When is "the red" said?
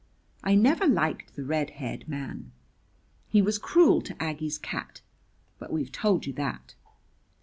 1.35-1.69